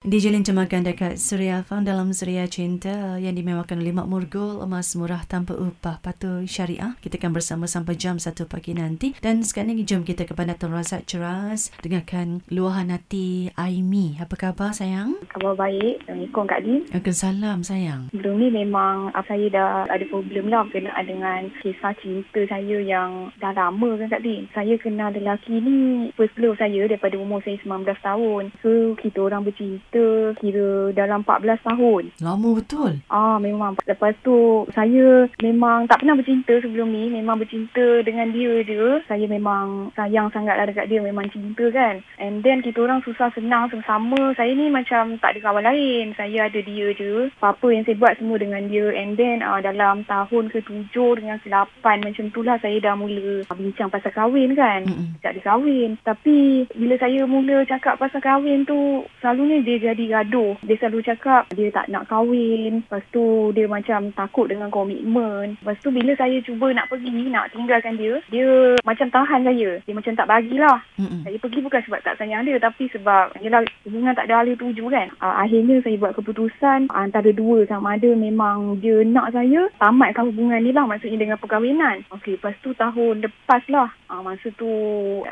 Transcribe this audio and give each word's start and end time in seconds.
DJ 0.00 0.32
Lin 0.32 0.40
cemakan 0.40 0.80
dekat 0.80 1.20
Suria 1.20 1.60
Fang 1.60 1.84
dalam 1.84 2.16
Suria 2.16 2.48
Cinta 2.48 3.20
yang 3.20 3.36
dimewahkan 3.36 3.76
oleh 3.76 3.92
Mak 3.92 4.08
Murgul 4.08 4.64
emas 4.64 4.96
murah 4.96 5.28
tanpa 5.28 5.52
upah 5.52 6.00
patuh 6.00 6.40
syariah. 6.48 6.96
Kita 7.04 7.20
akan 7.20 7.36
bersama 7.36 7.68
sampai 7.68 8.00
jam 8.00 8.16
1 8.16 8.32
pagi 8.48 8.72
nanti. 8.72 9.12
Dan 9.20 9.44
sekarang 9.44 9.76
ini 9.76 9.84
jom 9.84 10.00
kita 10.00 10.24
kepada 10.24 10.56
Tuan 10.56 10.72
Razak 10.72 11.04
Ceras 11.04 11.68
dengarkan 11.84 12.40
luahan 12.48 12.88
hati 12.88 13.52
Aimi. 13.60 14.16
Apa 14.16 14.40
khabar 14.40 14.72
sayang? 14.72 15.20
Khabar 15.36 15.52
baik. 15.52 16.00
Assalamualaikum 16.08 16.48
Kak 16.48 16.60
Din. 16.64 16.80
Waalaikumsalam 16.88 17.58
sayang. 17.60 18.00
Sebelum 18.16 18.40
ni 18.40 18.48
memang 18.56 19.12
saya 19.28 19.52
dah 19.52 19.84
ada 19.84 20.04
problem 20.08 20.48
lah 20.48 20.64
berkenaan 20.64 21.04
dengan 21.04 21.52
kisah 21.60 21.92
cinta 22.00 22.40
saya 22.48 22.80
yang 22.80 23.28
dah 23.36 23.52
lama 23.52 24.00
kan 24.00 24.16
Kak 24.16 24.24
Din. 24.24 24.48
Saya 24.56 24.80
kenal 24.80 25.12
lelaki 25.12 25.60
ni 25.60 26.08
first 26.16 26.40
love 26.40 26.56
saya 26.56 26.88
daripada 26.88 27.20
umur 27.20 27.44
saya 27.44 27.60
19 27.60 27.84
tahun. 28.00 28.48
So 28.64 28.96
kita 28.96 29.20
orang 29.20 29.44
bercinta 29.44 29.89
kita 29.90 30.38
kira 30.38 30.94
dalam 30.94 31.26
14 31.26 31.66
tahun. 31.66 32.02
Lama 32.22 32.48
betul. 32.54 33.02
Ah 33.10 33.42
memang. 33.42 33.74
Lepas 33.82 34.14
tu 34.22 34.62
saya 34.70 35.26
memang 35.42 35.90
tak 35.90 36.06
pernah 36.06 36.14
bercinta 36.14 36.54
sebelum 36.62 36.94
ni. 36.94 37.10
Memang 37.10 37.42
bercinta 37.42 38.06
dengan 38.06 38.30
dia 38.30 38.62
je. 38.62 39.02
Saya 39.10 39.26
memang 39.26 39.90
sayang 39.98 40.30
sangatlah 40.30 40.70
dekat 40.70 40.86
dia. 40.86 41.02
Memang 41.02 41.26
cinta 41.34 41.66
kan. 41.74 41.98
And 42.22 42.46
then 42.46 42.62
kita 42.62 42.86
orang 42.86 43.02
susah 43.02 43.34
senang 43.34 43.66
sama-sama. 43.74 44.30
Saya 44.38 44.54
ni 44.54 44.70
macam 44.70 45.18
tak 45.18 45.34
ada 45.34 45.50
kawan 45.50 45.66
lain. 45.66 46.14
Saya 46.14 46.46
ada 46.46 46.60
dia 46.62 46.94
je. 46.94 47.26
Apa-apa 47.42 47.74
yang 47.74 47.82
saya 47.82 47.98
buat 47.98 48.14
semua 48.14 48.38
dengan 48.38 48.70
dia. 48.70 48.94
And 48.94 49.18
then 49.18 49.42
uh, 49.42 49.58
dalam 49.58 50.06
tahun 50.06 50.54
ke-7 50.54 50.94
dengan 51.18 51.42
ke-8 51.42 51.82
macam 51.82 52.24
tu 52.30 52.46
lah 52.46 52.62
saya 52.62 52.78
dah 52.78 52.94
mula 52.94 53.42
bincang 53.58 53.90
pasal 53.90 54.14
kahwin 54.14 54.54
kan. 54.54 54.86
Mm-mm. 54.86 55.18
Tak 55.18 55.34
ada 55.34 55.40
kahwin. 55.42 55.98
Tapi 56.06 56.70
bila 56.78 56.94
saya 56.94 57.26
mula 57.26 57.66
cakap 57.66 57.98
pasal 57.98 58.22
kahwin 58.22 58.62
tu 58.62 59.02
selalunya 59.18 59.58
dia 59.66 59.79
jadi 59.80 60.04
gaduh. 60.20 60.60
Dia 60.62 60.76
selalu 60.76 61.00
cakap 61.08 61.48
dia 61.56 61.72
tak 61.72 61.88
nak 61.88 62.06
kahwin. 62.12 62.84
Lepas 62.84 63.02
tu 63.10 63.50
dia 63.56 63.64
macam 63.64 64.12
takut 64.12 64.46
dengan 64.46 64.68
komitmen. 64.68 65.56
Lepas 65.64 65.80
tu 65.80 65.88
bila 65.88 66.12
saya 66.14 66.36
cuba 66.44 66.70
nak 66.76 66.92
pergi, 66.92 67.32
nak 67.32 67.48
tinggalkan 67.56 67.96
dia, 67.96 68.20
dia 68.28 68.76
macam 68.84 69.08
tahan 69.08 69.42
saya. 69.48 69.70
Dia 69.84 69.94
macam 69.96 70.12
tak 70.14 70.28
bagilah. 70.28 70.78
Mm-mm. 71.00 71.22
Saya 71.24 71.36
pergi 71.40 71.60
bukan 71.64 71.80
sebab 71.88 72.00
tak 72.04 72.16
sayang 72.20 72.44
dia 72.44 72.60
tapi 72.60 72.86
sebab 72.92 73.32
yelah 73.40 73.64
hubungan 73.88 74.12
tak 74.12 74.28
ada 74.28 74.44
ahli 74.44 74.54
tuju 74.54 74.86
kan. 74.92 75.08
Uh, 75.18 75.34
akhirnya 75.40 75.80
saya 75.80 75.96
buat 75.96 76.12
keputusan 76.14 76.92
antara 76.92 77.30
dua 77.32 77.64
sama 77.66 77.96
ada 77.96 78.12
memang 78.12 78.78
dia 78.78 79.00
nak 79.06 79.32
saya 79.32 79.66
tamatkan 79.80 80.28
hubungan 80.28 80.60
ni 80.60 80.70
lah 80.70 80.84
maksudnya 80.84 81.16
dengan 81.16 81.40
perkahwinan. 81.40 82.04
Okey, 82.12 82.36
lepas 82.36 82.54
tu 82.60 82.76
tahun 82.76 83.24
lepas 83.24 83.62
lah. 83.72 83.88
Uh, 84.10 84.20
masa 84.26 84.50
tu 84.58 84.68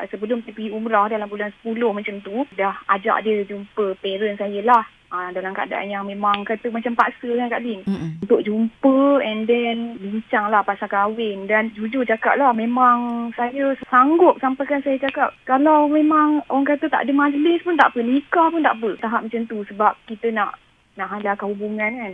sebelum 0.07 0.41
saya 0.43 0.55
pergi 0.55 0.71
umrah 0.71 1.11
dalam 1.11 1.27
bulan 1.27 1.51
10 1.61 1.75
macam 1.91 2.15
tu, 2.23 2.47
dah 2.55 2.75
ajak 2.95 3.27
dia 3.27 3.43
jumpa 3.43 3.99
parents 3.99 4.38
saya 4.39 4.63
lah 4.63 4.87
uh, 5.11 5.29
dalam 5.35 5.51
keadaan 5.51 5.91
yang 5.91 6.05
memang 6.07 6.47
kata 6.47 6.71
macam 6.71 6.95
paksa 6.95 7.27
kan 7.27 7.51
Kak 7.51 7.63
Lin. 7.65 7.83
Mm-hmm. 7.83 8.11
Untuk 8.23 8.41
jumpa 8.45 8.97
and 9.25 9.43
then 9.49 9.99
bincang 9.99 10.47
lah 10.47 10.63
pasal 10.63 10.87
kahwin. 10.87 11.49
Dan 11.49 11.73
jujur 11.75 12.07
cakap 12.07 12.39
lah 12.39 12.55
memang 12.55 13.29
saya 13.35 13.75
sanggup 13.91 14.39
sampaikan 14.39 14.79
saya 14.85 14.95
cakap 15.01 15.35
kalau 15.43 15.89
memang 15.91 16.41
orang 16.47 16.67
kata 16.71 16.87
tak 16.87 17.03
ada 17.03 17.11
majlis 17.11 17.61
pun 17.65 17.75
tak 17.75 17.91
apa, 17.91 17.99
nikah 17.99 18.47
pun 18.47 18.63
tak 18.63 18.75
apa. 18.79 18.89
Tahap 19.03 19.21
macam 19.27 19.43
tu 19.49 19.59
sebab 19.67 19.93
kita 20.07 20.31
nak 20.31 20.55
nak 20.95 21.11
halalkan 21.11 21.51
hubungan 21.51 21.91
kan. 21.99 22.13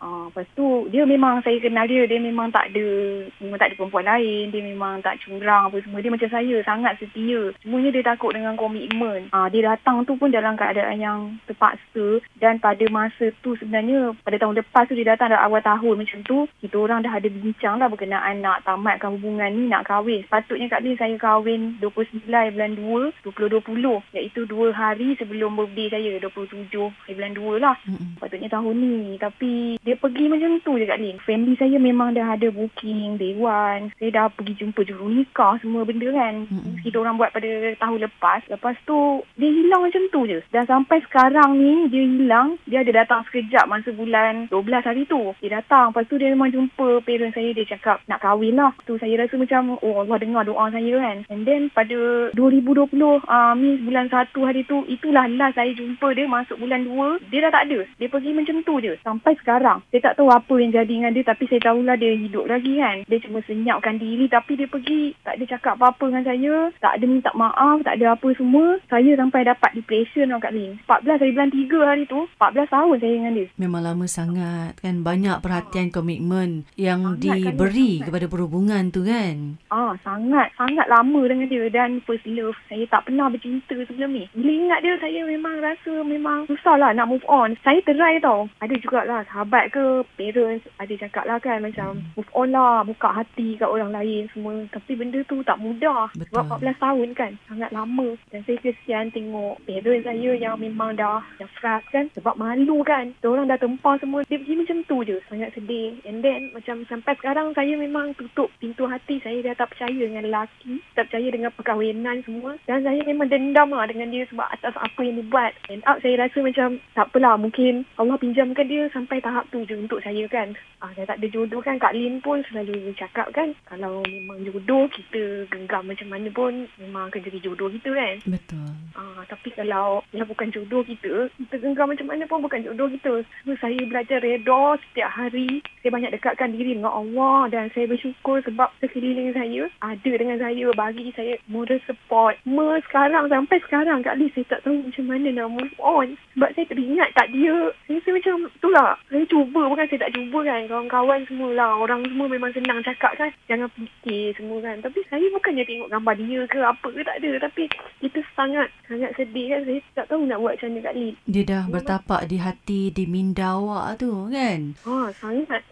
Uh, 0.00 0.32
lepas 0.32 0.48
tu 0.56 0.88
dia 0.88 1.04
memang 1.04 1.44
saya 1.44 1.60
kenal 1.60 1.84
dia 1.84 2.08
dia 2.08 2.16
memang 2.16 2.48
tak 2.48 2.72
ada 2.72 2.88
memang 3.36 3.60
tak 3.60 3.68
ada 3.68 3.76
perempuan 3.76 4.08
lain 4.08 4.48
dia 4.48 4.60
memang 4.64 5.04
tak 5.04 5.20
curang 5.20 5.68
apa 5.68 5.76
semua. 5.84 6.00
Dia 6.00 6.08
macam 6.08 6.30
saya 6.32 6.56
sangat 6.64 6.96
setia. 6.96 7.52
Semuanya 7.60 7.92
dia 7.92 8.02
takut 8.08 8.32
dengan 8.32 8.56
komitmen 8.56 9.28
uh, 9.28 9.46
dia 9.52 9.76
datang 9.76 10.08
tu 10.08 10.16
pun 10.16 10.32
dalam 10.32 10.56
keadaan 10.56 10.96
yang 10.96 11.20
terpaksa. 11.44 12.24
Dan 12.40 12.56
pada 12.56 12.80
masa 12.88 13.28
tu 13.44 13.52
sebenarnya 13.60 14.16
pada 14.24 14.40
tahun 14.40 14.56
lepas 14.64 14.88
tu 14.88 14.96
dia 14.96 15.12
datang 15.12 15.36
dah 15.36 15.44
awal 15.44 15.60
tahun 15.60 16.00
macam 16.00 16.18
tu 16.24 16.48
kita 16.64 16.76
orang 16.80 17.04
dah 17.04 17.12
ada 17.12 17.28
bincang 17.28 17.76
lah 17.76 17.92
berkenaan 17.92 18.40
nak 18.40 18.64
tamatkan 18.64 19.20
hubungan 19.20 19.52
ni 19.52 19.68
nak 19.68 19.84
kahwin. 19.84 20.24
Sepatutnya 20.24 20.72
Kak 20.72 20.80
Lin 20.80 20.96
saya 20.96 21.16
kahwin 21.20 21.76
29 21.84 22.24
bulan 22.24 22.72
2 22.72 23.36
2020 23.36 24.16
iaitu 24.16 24.48
2 24.48 24.72
hari 24.72 25.12
sebelum 25.20 25.60
birthday 25.60 25.92
saya 25.92 26.10
27 26.24 26.72
bulan 26.72 27.32
2 27.36 27.60
lah. 27.60 27.76
Sepatutnya 28.16 28.48
tahun 28.48 28.74
ni. 28.80 28.96
Tapi 29.20 29.76
dia 29.90 29.98
pergi 29.98 30.30
macam 30.30 30.54
tu 30.62 30.78
je 30.78 30.86
Kak 30.86 31.02
Lin. 31.02 31.18
Family 31.26 31.58
saya 31.58 31.74
memang 31.82 32.14
dah 32.14 32.38
ada 32.38 32.46
booking 32.54 33.18
dewan. 33.18 33.90
Saya 33.98 34.10
dah 34.14 34.26
pergi 34.30 34.62
jumpa 34.62 34.86
juru 34.86 35.10
nikah 35.10 35.58
semua 35.58 35.82
benda 35.82 36.06
kan. 36.14 36.46
Mm-hmm. 36.46 36.86
Kita 36.86 37.02
orang 37.02 37.18
buat 37.18 37.34
pada 37.34 37.74
tahun 37.74 38.06
lepas. 38.06 38.46
Lepas 38.46 38.78
tu 38.86 39.26
dia 39.34 39.50
hilang 39.50 39.82
macam 39.82 40.06
tu 40.14 40.30
je. 40.30 40.38
Dan 40.54 40.62
sampai 40.70 41.02
sekarang 41.02 41.58
ni 41.58 41.90
dia 41.90 42.06
hilang. 42.06 42.54
Dia 42.70 42.86
ada 42.86 43.02
datang 43.02 43.26
sekejap 43.26 43.66
masa 43.66 43.90
bulan 43.90 44.46
12 44.46 44.62
hari 44.62 45.02
tu. 45.10 45.34
Dia 45.42 45.58
datang. 45.58 45.90
Lepas 45.90 46.06
tu 46.06 46.22
dia 46.22 46.30
memang 46.30 46.54
jumpa 46.54 47.02
parents 47.02 47.34
saya. 47.34 47.50
Dia 47.50 47.66
cakap 47.74 47.98
nak 48.06 48.22
kahwin 48.22 48.62
lah. 48.62 48.70
Tu 48.86 48.94
saya 49.02 49.26
rasa 49.26 49.34
macam 49.34 49.74
oh 49.82 50.06
Allah 50.06 50.22
dengar 50.22 50.46
doa 50.46 50.70
saya 50.70 51.02
kan. 51.02 51.26
And 51.34 51.42
then 51.42 51.66
pada 51.74 52.30
2020 52.38 52.94
uh, 53.26 53.58
Miss 53.58 53.82
bulan 53.82 54.06
1 54.06 54.30
hari 54.38 54.62
tu 54.70 54.86
itulah 54.86 55.26
last 55.34 55.58
saya 55.58 55.74
jumpa 55.74 56.14
dia 56.14 56.30
masuk 56.30 56.62
bulan 56.62 56.86
2. 56.86 57.26
Dia 57.34 57.50
dah 57.50 57.58
tak 57.58 57.66
ada. 57.66 57.82
Dia 57.98 58.06
pergi 58.06 58.30
macam 58.38 58.62
tu 58.62 58.78
je. 58.78 58.94
Sampai 59.02 59.34
sekarang. 59.34 59.79
Saya 59.88 60.12
tak 60.12 60.20
tahu 60.20 60.28
apa 60.28 60.54
yang 60.60 60.72
jadi 60.76 60.90
dengan 60.90 61.16
dia 61.16 61.24
tapi 61.24 61.48
saya 61.48 61.72
tahulah 61.72 61.96
dia 61.96 62.12
hidup 62.12 62.44
lagi 62.44 62.76
kan. 62.76 63.02
Dia 63.08 63.18
cuma 63.24 63.40
senyapkan 63.48 63.96
diri 63.96 64.28
tapi 64.28 64.60
dia 64.60 64.68
pergi 64.68 65.16
tak 65.24 65.40
ada 65.40 65.44
cakap 65.56 65.74
apa-apa 65.80 66.04
dengan 66.12 66.24
saya. 66.28 66.54
Tak 66.82 66.92
ada 67.00 67.04
minta 67.08 67.30
maaf, 67.32 67.80
tak 67.80 67.96
ada 67.96 68.14
apa 68.18 68.28
semua. 68.36 68.76
Saya 68.90 69.16
sampai 69.16 69.46
dapat 69.46 69.70
depression 69.72 70.30
tau 70.30 70.40
Kak 70.42 70.52
Lin. 70.52 70.76
14 70.84 71.20
hari 71.20 71.32
bulan 71.32 71.50
3 71.50 71.88
hari 71.88 72.04
tu, 72.04 72.20
14 72.36 72.74
tahun 72.74 72.96
saya 73.00 73.14
dengan 73.14 73.32
dia. 73.38 73.46
Memang 73.56 73.82
lama 73.82 74.06
sangat 74.10 74.72
kan. 74.82 74.94
Banyak 75.00 75.38
perhatian 75.40 75.88
ha. 75.88 75.94
komitmen 75.94 76.68
yang 76.76 77.16
sangat 77.16 77.56
diberi 77.56 77.92
kan, 78.00 78.06
kepada 78.10 78.26
perhubungan 78.28 78.82
tu 78.92 79.06
kan. 79.06 79.56
Ah, 79.72 79.96
sangat. 80.04 80.52
Sangat 80.58 80.86
lama 80.90 81.20
dengan 81.24 81.48
dia 81.48 81.64
dan 81.70 82.02
first 82.04 82.26
love. 82.28 82.58
Saya 82.68 82.84
tak 82.90 83.08
pernah 83.08 83.30
bercinta 83.30 83.74
sebelum 83.86 84.10
ni. 84.12 84.24
Bila 84.36 84.50
ingat 84.50 84.80
dia, 84.84 84.94
saya 85.00 85.20
memang 85.24 85.54
rasa 85.62 85.92
memang 86.04 86.44
susah 86.50 86.76
lah 86.76 86.90
nak 86.92 87.08
move 87.08 87.24
on. 87.30 87.54
Saya 87.62 87.80
terai 87.86 88.20
tau. 88.20 88.50
Ada 88.60 88.74
jugalah 88.82 89.24
sahabat 89.30 89.69
ke 89.70 90.04
parents 90.18 90.66
ada 90.76 90.94
cakap 90.98 91.24
lah 91.26 91.38
kan 91.38 91.62
macam 91.62 91.98
hmm. 91.98 92.18
move 92.18 92.30
on 92.34 92.50
lah 92.50 92.82
buka 92.82 93.08
hati 93.10 93.56
kat 93.56 93.70
orang 93.70 93.94
lain 93.94 94.26
semua. 94.34 94.66
Tapi 94.74 94.92
benda 94.98 95.22
tu 95.26 95.40
tak 95.46 95.58
mudah. 95.62 96.10
Betul. 96.14 96.42
sebab 96.44 96.60
14 96.60 96.84
tahun 96.84 97.08
kan 97.14 97.32
sangat 97.46 97.70
lama. 97.70 98.08
Dan 98.34 98.40
saya 98.44 98.58
kesian 98.60 99.14
tengok 99.14 99.62
parents 99.64 100.06
saya 100.06 100.30
yang 100.34 100.56
memang 100.58 100.98
dah 100.98 101.22
dah 101.38 101.50
frust 101.58 101.86
kan 101.94 102.10
sebab 102.18 102.34
malu 102.36 102.82
kan. 102.82 103.14
Orang 103.22 103.46
dah 103.46 103.58
tempah 103.60 103.96
semua. 104.02 104.26
Dia 104.26 104.42
pergi 104.42 104.58
macam 104.58 104.78
tu 104.86 104.96
je 105.06 105.16
sangat 105.30 105.54
sedih. 105.54 105.96
And 106.04 106.20
then 106.20 106.50
macam 106.50 106.82
sampai 106.90 107.14
sekarang 107.18 107.54
saya 107.54 107.78
memang 107.78 108.18
tutup 108.18 108.50
pintu 108.58 108.90
hati. 108.90 109.22
Saya 109.22 109.38
dah 109.46 109.54
tak 109.54 109.72
percaya 109.74 109.94
dengan 109.94 110.26
lelaki 110.26 110.82
tak 110.98 111.08
percaya 111.10 111.28
dengan 111.30 111.50
perkahwinan 111.54 112.26
semua. 112.26 112.58
Dan 112.66 112.82
saya 112.82 113.00
memang 113.06 113.30
dendam 113.30 113.70
lah 113.70 113.86
dengan 113.86 114.10
dia 114.10 114.26
sebab 114.28 114.46
atas 114.50 114.74
apa 114.74 115.00
yang 115.00 115.22
dia 115.22 115.30
buat. 115.30 115.52
And 115.70 115.82
up 115.86 116.02
saya 116.02 116.26
rasa 116.26 116.38
macam 116.42 116.68
tak 116.96 117.06
apalah 117.12 117.36
mungkin 117.38 117.84
Allah 117.96 118.16
pinjamkan 118.18 118.66
dia 118.66 118.88
sampai 118.90 119.22
tahap 119.22 119.46
tu 119.52 119.59
je 119.66 119.74
untuk 119.76 120.00
saya 120.04 120.24
kan. 120.28 120.52
Ah, 120.80 120.92
dah 120.96 121.04
tak 121.04 121.20
ada 121.20 121.28
jodoh 121.28 121.60
kan 121.64 121.76
Kak 121.80 121.96
Lin 121.96 122.20
pun 122.20 122.44
selalu 122.48 122.92
cakap 122.96 123.28
kan. 123.32 123.52
Kalau 123.64 124.04
memang 124.04 124.44
jodoh 124.44 124.84
kita 124.92 125.48
genggam 125.48 125.88
macam 125.88 126.08
mana 126.08 126.28
pun 126.28 126.68
memang 126.76 127.08
akan 127.08 127.20
jadi 127.24 127.38
jodoh 127.40 127.72
kita 127.72 127.90
kan. 127.92 128.16
Betul. 128.28 128.68
Ah, 128.92 129.22
tapi 129.24 129.48
kalau 129.56 130.04
yang 130.12 130.28
bukan 130.28 130.52
jodoh 130.52 130.84
kita, 130.84 131.32
kita 131.36 131.54
genggam 131.56 131.88
macam 131.90 132.06
mana 132.08 132.24
pun 132.28 132.44
bukan 132.44 132.60
jodoh 132.66 132.88
kita. 132.92 133.24
So, 133.46 133.52
saya 133.56 133.80
belajar 133.86 134.20
reda 134.20 134.76
setiap 134.84 135.10
hari. 135.10 135.64
Saya 135.80 135.90
banyak 135.96 136.12
dekatkan 136.12 136.52
diri 136.52 136.76
dengan 136.76 136.92
Allah 136.92 137.48
dan 137.48 137.72
saya 137.72 137.88
bersyukur 137.88 138.44
sebab 138.44 138.68
sekeliling 138.84 139.32
saya 139.32 139.68
ada 139.80 140.12
dengan 140.12 140.36
saya 140.36 140.68
bagi 140.76 141.08
saya 141.16 141.40
moral 141.48 141.80
support. 141.88 142.36
Me 142.44 142.76
sekarang 142.84 143.32
sampai 143.32 143.58
sekarang 143.64 144.04
Kak 144.04 144.20
Lin 144.20 144.28
saya 144.36 144.44
tak 144.58 144.60
tahu 144.68 144.84
macam 144.84 145.04
mana 145.08 145.28
nak 145.32 145.48
move 145.48 145.76
on. 145.80 146.08
Sebab 146.36 146.50
saya 146.52 146.66
teringat 146.68 147.08
kat 147.16 147.28
dia. 147.32 147.56
Saya 147.88 147.96
rasa 148.00 148.10
macam 148.12 148.34
tu 148.60 148.68
lah. 148.72 148.90
Saya 149.08 149.24
cuba 149.26 149.39
bukan 149.46 149.86
saya 149.88 150.04
tak 150.04 150.14
cuba 150.16 150.38
kan. 150.44 150.60
Kawan-kawan 150.68 151.20
semua 151.30 151.50
lah. 151.56 151.70
Orang 151.80 152.04
semua 152.04 152.26
memang 152.28 152.52
senang 152.52 152.84
cakap 152.84 153.16
kan. 153.16 153.30
Jangan 153.46 153.70
fikir 153.72 154.36
semua 154.36 154.58
kan. 154.60 154.76
Tapi 154.84 155.00
saya 155.08 155.26
bukannya 155.32 155.64
tengok 155.64 155.88
gambar 155.88 156.14
dia 156.20 156.40
ke 156.50 156.58
apa 156.60 156.86
ke 156.90 157.00
tak 157.06 157.16
ada. 157.22 157.30
Tapi 157.48 157.62
kita 158.04 158.18
sangat 158.36 158.68
sangat 158.84 159.10
sedih 159.16 159.56
kan. 159.56 159.60
Saya 159.64 159.78
tak 159.96 160.06
tahu 160.10 160.28
nak 160.28 160.38
buat 160.42 160.54
macam 160.58 160.68
mana 160.74 160.80
Kak 160.84 160.96
Lin 160.96 161.14
dia 161.30 161.42
dah 161.46 161.64
bertapak 161.70 162.22
di 162.28 162.36
hati 162.36 162.90
di 162.90 163.04
minda 163.06 163.56
awak 163.56 164.02
tu 164.02 164.28
kan? 164.28 164.76
Ha 164.84 165.08
sangat. 165.16 165.62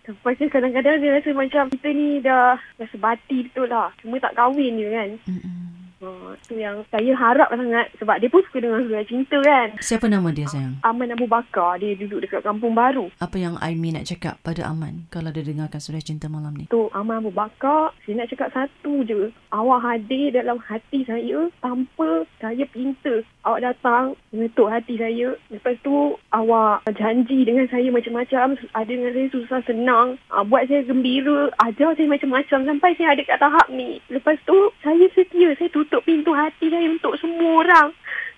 Sampai 0.00 0.32
kadang-kadang 0.38 0.96
dia 1.04 1.20
rasa 1.20 1.30
macam 1.36 1.68
kita 1.68 1.88
ni 1.92 2.24
dah, 2.24 2.56
dah 2.56 2.88
sebati 2.88 3.46
betul 3.46 3.68
lah. 3.68 3.92
Cuma 4.00 4.16
tak 4.16 4.32
kahwin 4.32 4.80
je 4.80 4.88
kan. 4.88 5.10
Mm-mm. 5.28 5.59
Uh, 6.00 6.32
tu 6.48 6.56
yang 6.56 6.80
saya 6.88 7.12
harap 7.12 7.52
sangat 7.52 7.92
sebab 8.00 8.16
dia 8.24 8.32
pun 8.32 8.40
suka 8.48 8.64
dengan 8.64 8.80
surat 8.88 9.04
cinta 9.04 9.36
kan. 9.44 9.68
Siapa 9.84 10.08
nama 10.08 10.32
dia 10.32 10.48
sayang? 10.48 10.80
Aman 10.80 11.12
Abu 11.12 11.28
Bakar. 11.28 11.76
Dia 11.76 11.92
duduk 11.92 12.24
dekat 12.24 12.40
kampung 12.40 12.72
baru. 12.72 13.12
Apa 13.20 13.36
yang 13.36 13.60
Aimi 13.60 13.92
nak 13.92 14.08
cakap 14.08 14.40
pada 14.40 14.64
Aman 14.64 15.04
kalau 15.12 15.28
dia 15.28 15.44
dengarkan 15.44 15.76
surat 15.76 16.00
cinta 16.00 16.24
malam 16.32 16.56
ni? 16.56 16.72
Tu 16.72 16.88
Aman 16.96 17.20
Abu 17.20 17.28
Bakar, 17.28 17.92
saya 18.08 18.16
nak 18.16 18.32
cakap 18.32 18.48
satu 18.56 19.04
je. 19.04 19.28
Awak 19.52 19.80
hadir 19.84 20.32
dalam 20.32 20.56
hati 20.64 21.04
saya 21.04 21.52
tanpa 21.60 22.24
saya 22.40 22.64
pinta. 22.72 23.20
Awak 23.44 23.60
datang 23.60 24.16
mengetuk 24.32 24.72
hati 24.72 24.96
saya. 24.96 25.36
Lepas 25.52 25.76
tu 25.84 26.16
awak 26.32 26.80
janji 26.96 27.44
dengan 27.44 27.68
saya 27.68 27.92
macam-macam. 27.92 28.56
Ada 28.72 28.88
dengan 28.88 29.12
saya 29.12 29.28
susah 29.36 29.60
senang. 29.68 30.16
Uh, 30.32 30.48
buat 30.48 30.64
saya 30.64 30.80
gembira. 30.88 31.52
Ajar 31.60 31.92
saya 31.92 32.08
macam-macam 32.08 32.64
sampai 32.64 32.96
saya 32.96 33.12
ada 33.12 33.22
kat 33.28 33.36
tahap 33.36 33.68
ni. 33.68 34.00
Lepas 34.08 34.40
tu 34.48 34.56
saya 34.80 35.04
setia. 35.12 35.52
Saya 35.60 35.68
tutup 35.68 35.89
pintu 36.06 36.30
hati 36.30 36.70
saya 36.70 36.86
untuk 36.86 37.18
semua 37.18 37.66
orang. 37.66 37.90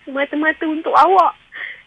Semata-mata 0.09 0.65
untuk 0.65 0.97
awak. 0.97 1.37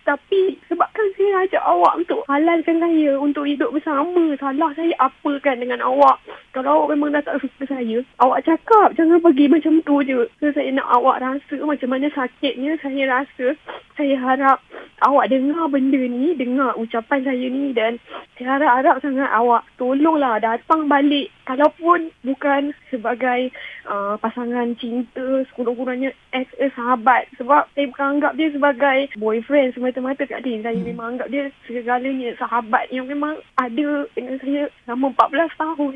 Tapi 0.05 0.53
sebabkan 0.69 1.07
saya 1.17 1.49
ajak 1.49 1.63
awak 1.65 1.97
untuk 1.97 2.21
halalkan 2.29 2.77
saya 2.77 3.17
untuk 3.17 3.49
hidup 3.49 3.73
bersama. 3.73 4.37
Salah 4.37 4.69
saya 4.77 4.93
apa 5.01 5.31
kan 5.41 5.57
dengan 5.57 5.81
awak. 5.81 6.21
Kalau 6.53 6.85
awak 6.85 6.93
memang 6.93 7.17
dah 7.17 7.25
tak 7.25 7.41
suka 7.41 7.65
saya, 7.65 8.05
awak 8.21 8.45
cakap 8.45 8.93
jangan 8.93 9.17
pergi 9.17 9.49
macam 9.49 9.81
tu 9.81 10.05
je. 10.05 10.29
So, 10.37 10.53
saya 10.53 10.69
nak 10.77 10.85
awak 10.93 11.25
rasa 11.25 11.57
macam 11.57 11.89
mana 11.89 12.13
sakitnya 12.13 12.77
saya 12.85 13.03
rasa. 13.09 13.57
Saya 13.97 14.15
harap 14.21 14.61
awak 15.03 15.27
dengar 15.27 15.67
benda 15.67 15.99
ni, 15.99 16.31
dengar 16.39 16.71
ucapan 16.79 17.19
saya 17.27 17.47
ni 17.51 17.75
dan 17.75 17.99
saya 18.39 18.55
harap-harap 18.55 19.03
sangat 19.03 19.27
awak 19.35 19.67
tolonglah 19.75 20.39
datang 20.39 20.87
balik. 20.87 21.27
Kalaupun 21.45 22.09
bukan 22.25 22.73
sebagai 22.89 23.53
uh, 23.85 24.17
pasangan 24.17 24.73
cinta, 24.81 25.45
sekurang-kurangnya 25.51 26.15
as 26.33 26.49
a 26.57 26.71
sahabat. 26.73 27.29
Sebab 27.37 27.69
saya 27.75 27.85
bukan 27.91 28.07
anggap 28.17 28.33
dia 28.33 28.49
sebagai 28.49 28.99
boyfriend 29.19 29.75
semata-mata 29.75 30.25
Kak 30.25 30.41
Din. 30.41 30.65
Saya 30.65 30.79
hmm. 30.79 30.89
memang 30.89 31.07
anggap 31.15 31.29
dia 31.29 31.51
segalanya 31.69 32.33
sahabat 32.41 32.89
yang 32.89 33.05
memang 33.05 33.37
ada 33.59 34.09
dengan 34.15 34.41
saya 34.41 34.71
selama 34.85 35.13
14 35.13 35.61
tahun. 35.61 35.95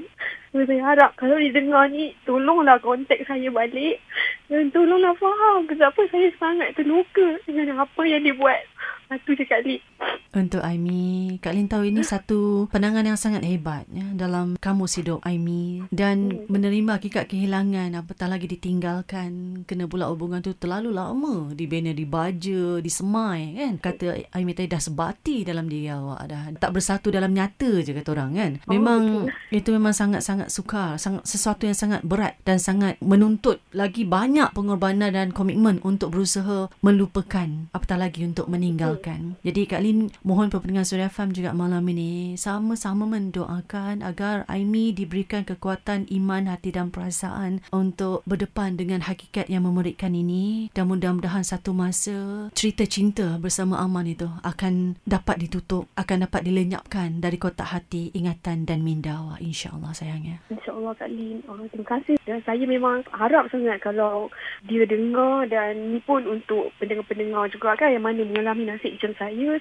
So, 0.49 0.65
saya 0.65 0.81
harap 0.81 1.13
kalau 1.13 1.37
dia 1.37 1.53
dengar 1.53 1.93
ni, 1.93 2.17
tolonglah 2.25 2.81
kontak 2.81 3.21
saya 3.29 3.49
balik. 3.53 4.01
Dan 4.49 4.73
tolonglah 4.73 5.13
faham 5.17 5.69
kenapa 5.69 6.01
saya 6.09 6.29
sangat 6.41 6.73
terluka 6.73 7.37
dengan 7.45 7.85
apa 7.85 8.01
yang 8.05 8.25
dia 8.25 8.33
buat. 8.33 8.61
Satu 9.09 9.33
je 9.33 9.45
Kak 9.45 9.65
Lin. 9.65 9.81
Untuk 10.29 10.61
Aimi, 10.61 11.41
Kak 11.41 11.57
Lin 11.57 11.65
tahu 11.65 11.89
ini 11.89 12.05
satu 12.05 12.69
pandangan 12.69 13.01
yang 13.01 13.17
sangat 13.17 13.41
hebat 13.41 13.89
ya, 13.89 14.05
dalam 14.13 14.61
kamus 14.61 15.01
hidup 15.01 15.25
Aimi. 15.25 15.81
Dan 15.89 16.29
hmm. 16.29 16.53
menerima 16.53 17.01
hakikat 17.01 17.25
kehilangan, 17.25 17.97
apatah 17.97 18.29
lagi 18.29 18.45
ditinggalkan. 18.45 19.65
Kena 19.65 19.89
pula 19.89 20.05
hubungan 20.13 20.45
tu 20.45 20.53
terlalu 20.53 20.93
lama. 20.93 21.49
Dibina, 21.57 21.89
dibaja, 21.97 22.77
disemai 22.77 23.57
kan. 23.57 23.73
Kata 23.81 24.21
Aimi 24.37 24.53
tadi 24.53 24.69
dah 24.69 24.77
sebati 24.77 25.41
dalam 25.41 25.65
diri 25.65 25.89
awak. 25.89 26.21
Dah 26.29 26.41
tak 26.61 26.77
bersatu 26.77 27.09
dalam 27.09 27.33
nyata 27.33 27.81
je 27.81 27.89
kata 27.89 28.13
orang 28.13 28.31
kan. 28.37 28.51
Oh, 28.69 28.77
memang 28.77 29.01
oh, 29.25 29.33
itu 29.49 29.73
memang 29.73 29.97
sangat-sangat 29.97 30.53
sukar. 30.53 31.01
Sangat, 31.01 31.25
sesuatu 31.25 31.65
yang 31.65 31.73
sangat 31.73 32.05
berat 32.05 32.37
dan 32.45 32.61
sangat 32.61 33.01
menuntut 33.01 33.65
lagi 33.73 34.05
banyak 34.05 34.53
pengorbanan 34.53 35.09
dan 35.09 35.33
komitmen 35.33 35.81
untuk 35.81 36.13
berusaha 36.13 36.69
melupakan. 36.85 37.49
Apatah 37.73 37.97
lagi 37.97 38.21
untuk 38.21 38.45
meninggal 38.45 38.99
mendoakan. 38.99 39.21
Jadi 39.41 39.61
Kak 39.65 39.81
Lin 39.81 39.88
mohon 40.23 40.47
pendengar 40.49 40.87
Suria 40.87 41.11
FM 41.11 41.35
juga 41.35 41.51
malam 41.51 41.83
ini 41.91 42.35
sama-sama 42.39 43.05
mendoakan 43.05 44.01
agar 44.05 44.47
Aimi 44.47 44.95
diberikan 44.95 45.43
kekuatan 45.43 46.07
iman, 46.09 46.47
hati 46.47 46.71
dan 46.71 46.89
perasaan 46.89 47.59
untuk 47.75 48.23
berdepan 48.23 48.79
dengan 48.79 49.03
hakikat 49.03 49.51
yang 49.51 49.67
memerikkan 49.67 50.15
ini 50.15 50.71
dan 50.71 50.87
mudah-mudahan 50.87 51.43
satu 51.43 51.75
masa 51.75 52.49
cerita 52.55 52.87
cinta 52.87 53.35
bersama 53.41 53.81
Aman 53.83 54.07
itu 54.07 54.27
akan 54.41 54.95
dapat 55.03 55.43
ditutup, 55.43 55.89
akan 55.99 56.25
dapat 56.25 56.47
dilenyapkan 56.47 57.19
dari 57.19 57.35
kotak 57.35 57.69
hati, 57.69 58.09
ingatan 58.15 58.63
dan 58.63 58.81
minda 58.81 59.19
awak 59.19 59.43
insya-Allah 59.43 59.91
sayangnya. 59.91 60.39
Insya-Allah 60.49 60.95
Kak 60.95 61.09
Lin. 61.11 61.43
Oh, 61.51 61.59
terima 61.69 61.99
kasih. 61.99 62.15
Dan 62.23 62.39
saya 62.47 62.63
memang 62.63 63.03
harap 63.11 63.51
sangat 63.51 63.81
kalau 63.83 64.31
dia 64.65 64.87
dengar 64.87 65.45
dan 65.51 65.93
ni 65.93 65.99
pun 66.03 66.23
untuk 66.25 66.71
pendengar-pendengar 66.79 67.51
juga 67.51 67.75
kan 67.75 67.91
yang 67.91 68.05
mana 68.05 68.23
mengalami 68.23 68.69
nasib 68.69 68.95
macam 68.95 69.13
saya 69.19 69.59